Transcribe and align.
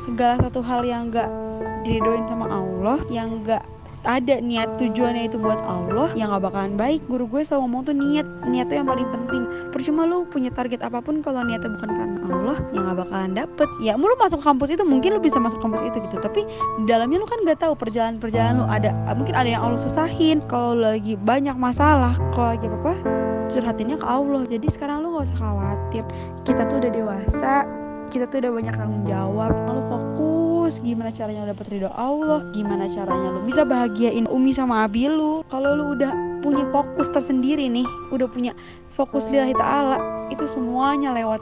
segala 0.00 0.40
satu 0.40 0.64
hal 0.64 0.80
yang 0.88 1.12
gak 1.12 1.28
diridoin 1.84 2.24
sama 2.24 2.48
Allah 2.48 2.98
yang 3.12 3.44
gak 3.44 3.60
ada 4.00 4.40
niat 4.40 4.80
tujuannya 4.80 5.28
itu 5.28 5.36
buat 5.36 5.60
Allah 5.60 6.08
yang 6.16 6.32
gak 6.32 6.48
bakalan 6.48 6.72
baik. 6.72 7.04
Guru 7.04 7.28
gue 7.28 7.44
selalu 7.44 7.68
ngomong 7.68 7.82
tuh 7.84 7.92
niat 7.92 8.24
niat 8.48 8.72
tuh 8.72 8.80
yang 8.80 8.88
paling 8.88 9.04
penting. 9.12 9.44
Percuma 9.68 10.08
lu 10.08 10.24
punya 10.24 10.48
target 10.48 10.80
apa 10.80 11.04
pun 11.04 11.20
kalau 11.20 11.44
niatnya 11.44 11.68
bukan 11.76 11.90
karena 11.92 12.18
Allah 12.32 12.56
yang 12.72 12.82
gak 12.88 12.98
bakalan 13.04 13.32
dapet. 13.36 13.68
Ya 13.84 14.00
lu 14.00 14.16
masuk 14.16 14.40
kampus 14.40 14.72
itu 14.72 14.84
mungkin 14.88 15.12
lu 15.12 15.20
bisa 15.20 15.36
masuk 15.36 15.60
kampus 15.60 15.84
itu 15.84 16.00
gitu 16.00 16.16
tapi 16.16 16.48
dalamnya 16.88 17.20
lu 17.20 17.28
kan 17.28 17.44
gak 17.44 17.60
tahu 17.60 17.76
perjalanan 17.76 18.16
perjalanan 18.16 18.64
lu 18.64 18.66
ada 18.72 18.96
mungkin 19.12 19.36
ada 19.36 19.48
yang 19.52 19.60
Allah 19.60 19.80
susahin. 19.80 20.40
Kalau 20.48 20.80
lagi 20.80 21.20
banyak 21.20 21.60
masalah 21.60 22.16
kalau 22.32 22.56
lagi 22.56 22.72
apa 22.72 22.76
apa 22.80 22.94
curhatinnya 23.52 24.00
ke 24.00 24.06
Allah. 24.08 24.42
Jadi 24.48 24.66
sekarang 24.72 25.04
lu 25.04 25.20
gak 25.20 25.28
usah 25.28 25.38
khawatir. 25.44 26.04
Kita 26.48 26.64
tuh 26.72 26.80
udah 26.80 26.92
dewasa 26.96 27.79
kita 28.10 28.26
tuh 28.26 28.42
udah 28.42 28.52
banyak 28.52 28.74
tanggung 28.74 29.04
jawab. 29.06 29.54
Lu 29.70 29.82
fokus 29.86 30.82
gimana 30.82 31.14
caranya 31.14 31.46
lu 31.46 31.54
dapet 31.54 31.66
ridho 31.70 31.90
Allah 31.94 32.42
gimana 32.50 32.90
caranya 32.90 33.28
lu 33.34 33.40
bisa 33.46 33.62
bahagiain 33.62 34.26
Umi 34.26 34.50
sama 34.50 34.84
Abi 34.84 35.06
lu. 35.06 35.46
Kalau 35.46 35.78
lu 35.78 35.94
udah 35.94 36.10
punya 36.40 36.64
fokus 36.74 37.08
tersendiri 37.12 37.68
nih 37.68 37.86
udah 38.10 38.26
punya 38.26 38.52
fokus 38.96 39.28
lillahi 39.28 39.54
ta'ala 39.54 39.98
itu 40.32 40.44
semuanya 40.48 41.12
lewat 41.12 41.40